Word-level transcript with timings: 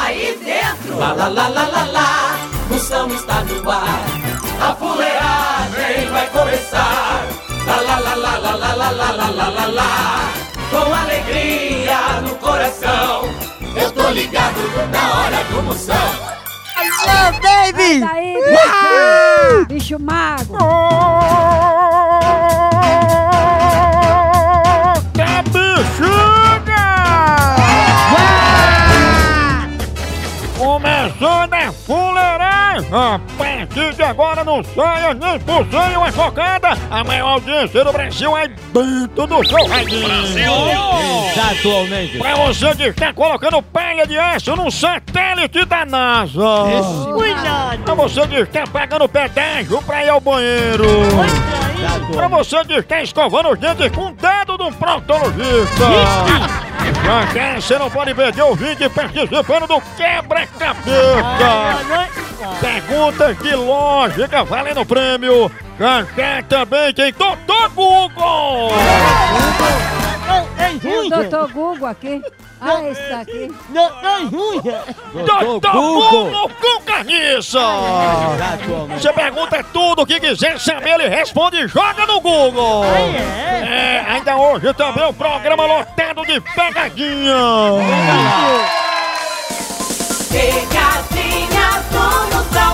Aí 0.00 0.38
dentro, 0.42 0.98
lá 0.98 1.12
lá 1.12 1.28
lá 1.28 1.48
lá 1.48 1.64
lá 1.66 1.84
lá, 1.84 2.38
Moção 2.70 3.08
está 3.14 3.44
no 3.44 3.70
ar. 3.70 4.04
A 4.60 4.74
fuleagem 4.74 6.10
vai 6.10 6.26
começar. 6.30 7.26
Lá 7.66 7.76
lá 7.76 7.98
lá 7.98 8.14
lá 8.14 8.38
lá 8.38 8.56
lá 8.56 8.74
lá 8.74 8.90
lá 8.90 9.10
lá 9.12 9.28
lá 9.28 9.48
lá 9.48 9.66
lá. 9.66 10.32
Com 10.70 10.94
alegria 10.94 12.20
no 12.22 12.34
coração, 12.36 13.28
eu 13.76 13.92
tô 13.92 14.08
ligado 14.10 14.60
na 14.90 15.20
hora 15.20 15.44
do 15.44 15.62
Moção. 15.62 16.32
Hello, 16.74 17.32
baby! 17.42 18.00
Daí, 18.00 18.34
bicho, 18.48 19.66
bicho 19.68 19.98
mago. 20.00 20.56
Da 20.56 21.61
Começando 31.02 31.54
a 31.54 31.72
fuleiragem! 31.72 32.88
A 32.92 33.20
partir 33.36 33.94
de 33.94 34.02
agora 34.04 34.44
não 34.44 34.62
saia 34.62 35.12
nem 35.12 35.40
por 35.40 35.66
cem 35.68 35.96
uma 35.96 36.12
focada! 36.12 36.78
A 36.88 37.02
maior 37.02 37.32
audiência 37.32 37.84
do 37.84 37.92
Brasil 37.92 38.36
é 38.36 38.46
dentro 38.46 39.26
do 39.26 39.44
seu 39.44 39.66
radinho! 39.66 40.06
Atualmente. 41.50 42.18
Pra 42.18 42.36
você 42.36 42.76
que 42.76 42.84
está 42.84 43.12
colocando 43.12 43.60
palha 43.62 44.06
de 44.06 44.16
aço 44.16 44.54
num 44.54 44.70
satélite 44.70 45.64
da 45.64 45.84
NASA! 45.84 46.40
Cuidado. 47.12 47.82
Pra 47.82 47.94
você 47.94 48.26
que 48.28 48.36
está 48.36 48.64
pagando 48.68 49.08
pedágio 49.08 49.82
pra 49.82 50.04
ir 50.04 50.08
ao 50.08 50.20
banheiro! 50.20 50.86
Pra 52.14 52.28
você 52.28 52.64
que 52.64 52.74
está 52.74 53.02
escovando 53.02 53.50
os 53.50 53.58
dentes 53.58 53.90
com 53.90 54.06
o 54.06 54.12
dedo 54.12 54.56
de 54.56 54.62
um 54.62 54.72
proctologista! 54.72 55.84
Já 57.04 57.26
que 57.26 57.60
você 57.60 57.78
não 57.78 57.90
pode 57.90 58.14
perder 58.14 58.42
o 58.42 58.54
vídeo 58.54 58.90
participando 58.90 59.66
do 59.66 59.80
Quebra-Cabeça! 60.84 62.22
Perguntas 62.60 63.38
de 63.38 63.54
lógica 63.54 64.44
valendo 64.44 64.84
prêmio! 64.84 65.50
Já 65.78 66.42
também 66.48 66.92
tem 66.92 67.12
Doutor 67.12 67.68
Google! 67.70 68.70
Tem 70.80 71.08
doutor 71.08 71.52
Google 71.52 71.88
aqui. 71.88 72.22
Ah, 72.60 72.88
esse 72.88 73.02
daqui. 73.08 73.52
Doutor 75.26 75.72
Google 75.72 76.50
com 76.60 76.82
carniça! 76.82 77.60
Você 78.90 79.12
pergunta 79.12 79.64
tudo 79.72 80.02
o 80.02 80.06
que 80.06 80.20
quiser 80.20 80.60
saber, 80.60 81.00
ele 81.00 81.08
responde 81.08 81.56
e 81.56 81.66
joga 81.66 82.06
no 82.06 82.20
Google! 82.20 82.84
É, 82.84 84.04
ainda 84.08 84.36
hoje 84.36 84.72
também 84.74 85.04
o 85.04 85.12
programa 85.12 85.66
lotado 85.66 86.24
de 86.24 86.40
pegadinha! 86.40 87.34
Pegadinha 90.32 91.68
do 91.92 92.04
Moção. 92.34 92.72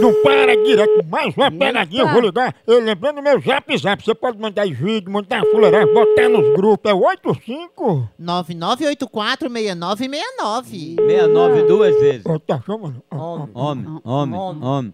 Não 0.00 0.12
para 0.22 0.54
direto, 0.54 1.02
mais 1.08 1.34
uma 1.34 1.50
pegadinha, 1.50 2.02
eu 2.02 2.08
vou 2.08 2.20
ligar. 2.20 2.54
Eu 2.66 2.78
lembrando 2.80 3.22
meu 3.22 3.40
zap 3.40 3.74
zap, 3.78 4.04
você 4.04 4.14
pode 4.14 4.38
mandar 4.38 4.66
vídeo, 4.66 5.10
mandar 5.10 5.40
fuleiragem, 5.46 5.94
botar 5.94 6.28
nos 6.28 6.54
grupos, 6.54 6.90
é 6.90 6.94
85? 6.94 8.06
99846969. 8.20 10.96
69 10.96 11.62
duas 11.62 11.98
vezes. 11.98 12.26
Ô, 12.26 12.38
tá 12.38 12.60
chamando. 12.66 13.02
Ó. 13.10 13.46
Homem, 13.54 14.00
homem, 14.04 14.38
homem. 14.38 14.92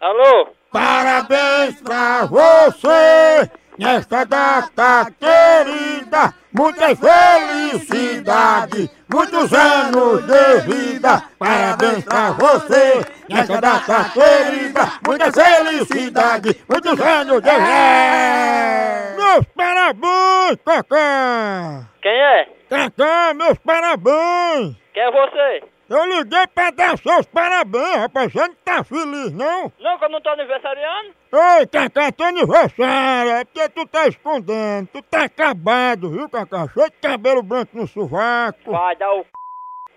Alô? 0.00 0.48
Parabéns 0.72 1.80
pra 1.80 2.26
você 2.26 3.48
nesta 3.78 4.24
data 4.24 5.06
querida. 5.18 6.34
Muitas 6.56 6.98
felicidades, 6.98 8.88
muitos 9.12 9.52
anos 9.52 10.26
de 10.26 10.60
vida. 10.60 11.22
Parabéns 11.38 12.02
pra 12.02 12.30
você 12.30 13.04
nesta 13.28 13.60
data 13.60 14.10
querida. 14.14 14.92
Muitas 15.06 15.34
felicidades, 15.34 16.54
muitos 16.66 16.98
anos 16.98 17.42
de 17.42 17.50
vida. 17.50 19.16
Meus 19.16 19.44
parabéns, 19.54 20.56
Cacá! 20.64 21.84
Quem 22.00 22.10
é? 22.10 22.48
Cacá, 22.70 23.34
meus 23.34 23.58
parabéns! 23.58 24.76
Quem 24.94 25.02
é 25.02 25.10
você? 25.10 25.75
Eu 25.88 26.04
liguei 26.04 26.46
pra 26.48 26.70
dar 26.72 26.98
seus 26.98 27.26
parabéns, 27.26 27.96
rapaz. 27.96 28.32
Você 28.32 28.40
não 28.48 28.54
tá 28.64 28.82
feliz, 28.82 29.32
não? 29.32 29.72
Não, 29.78 29.98
que 29.98 30.04
eu 30.04 30.08
não 30.08 30.20
tô 30.20 30.30
aniversariando? 30.30 31.14
Oi, 31.32 31.66
Cacá, 31.66 32.10
teu 32.10 32.26
aniversário, 32.26 33.30
é 33.32 33.44
porque 33.44 33.68
tu 33.68 33.86
tá 33.86 34.08
escondendo, 34.08 34.88
tu 34.92 35.02
tá 35.02 35.24
acabado, 35.24 36.10
viu, 36.10 36.28
Cacá? 36.28 36.66
Cheio 36.74 36.90
de 36.90 36.96
cabelo 36.96 37.42
branco 37.42 37.76
no 37.76 37.86
sovaco, 37.86 38.72
Vai 38.72 38.96
dar 38.96 39.12
o 39.12 39.22
c... 39.22 39.28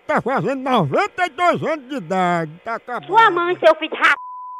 tá 0.06 0.20
fazendo 0.22 0.62
92 0.62 1.62
anos 1.64 1.88
de 1.88 1.96
idade, 1.96 2.52
tá 2.64 2.74
acabado. 2.76 3.06
Sua 3.06 3.30
mãe, 3.30 3.58
seu 3.58 3.74
filho 3.74 3.90
de 3.90 3.96
rap... 3.96 4.16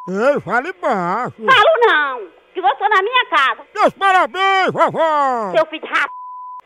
Ei, 0.08 0.41
fale 0.41 0.72
baixo. 0.72 1.36
Falo 1.36 1.80
não! 1.86 2.28
Que 2.54 2.60
você 2.60 2.88
na 2.88 3.02
minha 3.02 3.26
casa, 3.26 3.62
Meus 3.74 3.94
parabéns, 3.94 4.72
vovó! 4.72 5.52
seu 5.54 5.66
filho 5.66 5.82
de 5.82 5.88
rap... 5.88 6.10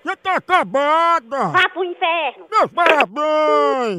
Você 0.03 0.17
tá 0.17 0.37
acabada! 0.37 1.49
Vá 1.49 1.69
pro 1.71 1.85
inferno! 1.85 2.47
Meus 2.51 2.73
parabéns! 2.73 3.99